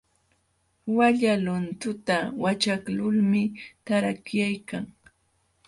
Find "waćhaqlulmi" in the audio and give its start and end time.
2.43-3.43